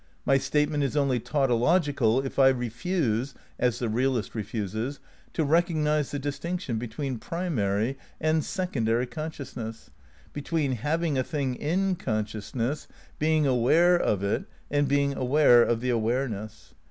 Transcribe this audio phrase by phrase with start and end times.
[0.25, 4.99] My statement is only tautological if I refuse, as the realist refuses,
[5.33, 9.91] to recog nise the distinction between primary and secondary consciousness,
[10.33, 12.87] between having a thing in consciousness,
[13.19, 16.73] being aware of it, and being aware of the awareness.